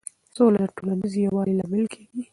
سوله 0.35 0.59
د 0.65 0.67
ټولنیز 0.75 1.13
یووالي 1.25 1.53
لامل 1.59 1.83
کېږي. 1.93 2.21